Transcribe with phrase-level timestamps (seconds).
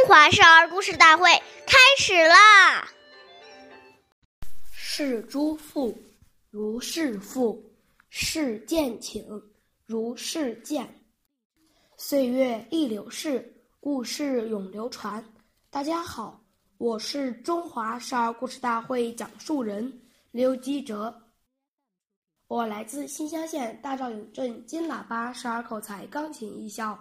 [0.00, 1.30] 中华少儿故事大会
[1.66, 2.88] 开始啦！
[4.72, 5.94] 是诸父
[6.48, 7.62] 如是父，
[8.08, 9.22] 是见请
[9.84, 10.88] 如是见。
[11.98, 15.22] 岁月易流逝，故事永流传。
[15.68, 16.42] 大家好，
[16.78, 21.14] 我是中华少儿故事大会讲述人刘基哲。
[22.46, 26.98] 我来自新乡县大赵营镇金喇叭少儿口才钢琴艺校。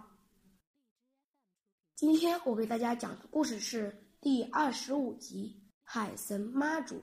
[1.99, 6.95] 今天我给大家讲的故事是第二十五集《海神妈祖》。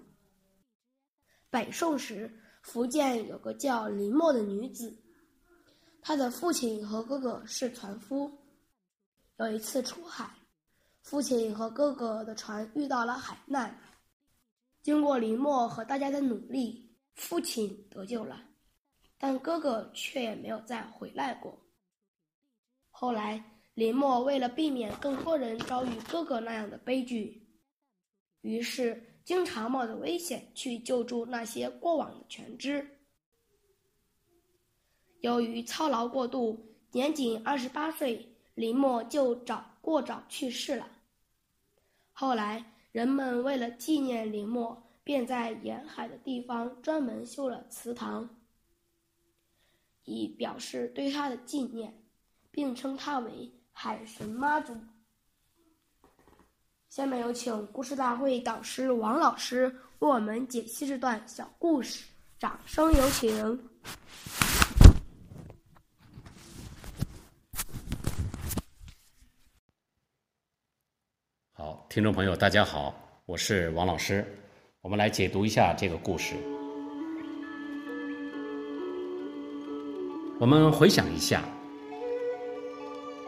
[1.51, 4.99] 北宋时，福建有个叫林默的女子，
[6.01, 8.33] 她的父亲和哥哥是船夫。
[9.37, 10.35] 有一次出海，
[11.03, 13.79] 父亲和哥哥的船遇到了海难，
[14.81, 18.43] 经过林默和大家的努力，父亲得救了，
[19.19, 21.55] 但哥哥却也没有再回来过。
[22.91, 23.45] 后来。
[23.77, 27.47] 林默为了避免更多人遭遇哥哥那样的悲剧，
[28.41, 32.89] 于是经常冒着危险去救助那些过往的全知。
[35.21, 40.89] 由于操劳过度，年仅二十八岁，林默就早过早去世了。
[42.13, 48.41] 后来，人们为了纪念林默，便在沿海的地方专门修了祠堂，
[50.05, 52.03] 以表示对他的纪念，
[52.51, 53.53] 并称他为。
[53.79, 54.75] 海神妈祖。
[56.89, 59.67] 下面有请故事大会导师王老师
[59.99, 62.07] 为我们解析这段小故事，
[62.39, 63.69] 掌声有请。
[71.53, 72.95] 好，听众朋友，大家好，
[73.27, 74.27] 我是王老师，
[74.81, 76.35] 我们来解读一下这个故事。
[80.41, 81.45] 我们回想一下。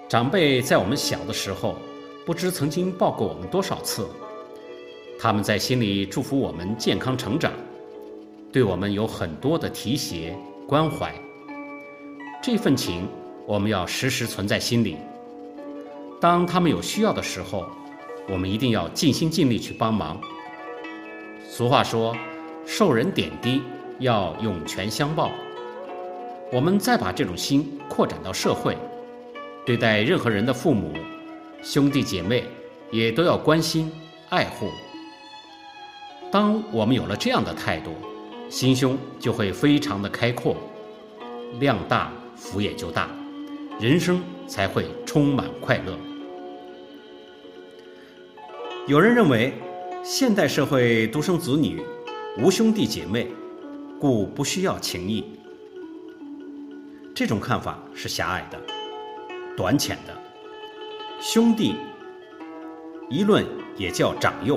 [0.09, 1.77] 长辈在我们小的时候，
[2.25, 4.09] 不知曾经抱过我们多少次。
[5.20, 7.53] 他们在心里祝福我们健康成长，
[8.51, 10.35] 对我们有很多的提携
[10.67, 11.14] 关怀。
[12.42, 13.07] 这份情，
[13.47, 14.97] 我们要时时存在心里。
[16.18, 17.67] 当他们有需要的时候，
[18.30, 20.18] 我们一定要尽心尽力去帮忙。
[21.47, 22.17] 俗话说
[22.64, 23.61] ：“受人点滴，
[23.98, 25.30] 要涌泉相报。”
[26.51, 28.74] 我们再把这种心扩展到社会。
[29.68, 30.95] 对待任何人的父母、
[31.62, 32.42] 兄弟姐妹，
[32.90, 33.92] 也都要关心、
[34.30, 34.70] 爱护。
[36.33, 37.90] 当我们有了这样的态度，
[38.48, 40.56] 心胸就会非常的开阔，
[41.61, 43.11] 量大福也就大，
[43.79, 45.98] 人生才会充满快乐。
[48.86, 49.52] 有人认为，
[50.02, 51.83] 现代社会独生子女
[52.39, 53.27] 无兄弟姐妹，
[54.00, 55.23] 故不需要情谊。
[57.14, 58.77] 这种看法是狭隘的。
[59.58, 60.17] 短浅的
[61.20, 61.74] 兄弟
[63.11, 63.45] 一论
[63.77, 64.57] 也叫长幼。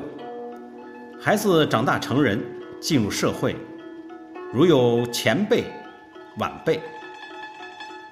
[1.20, 2.40] 孩子长大成人，
[2.80, 3.56] 进入社会，
[4.54, 5.64] 如有前辈、
[6.38, 6.80] 晚辈，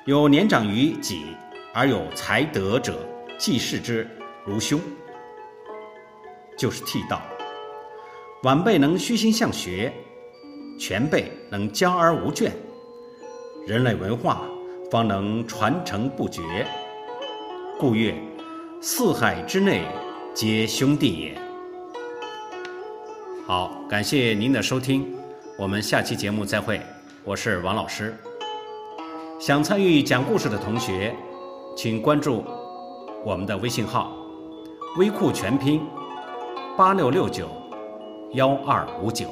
[0.06, 1.28] 有年长于己
[1.76, 3.08] 而有才德者，
[3.38, 4.10] 既视之
[4.44, 4.82] 如兄，
[6.58, 7.22] 就是替道。
[8.42, 9.94] 晚辈能虚心向学，
[10.80, 12.50] 前辈能教而无倦，
[13.68, 14.42] 人类文化。
[14.90, 16.42] 方能传承不绝，
[17.78, 18.16] 故曰：
[18.82, 19.84] 四海之内
[20.34, 21.40] 皆兄弟也。
[23.46, 25.16] 好，感谢您的收听，
[25.60, 26.82] 我们下期节目再会。
[27.24, 28.18] 我是王老师。
[29.40, 31.16] 想参与讲故事的同学，
[31.78, 32.44] 请关注
[33.24, 34.12] 我们的微信号
[34.98, 35.82] “微库全拼
[36.76, 37.48] 八六六九
[38.34, 39.28] 幺二五九”。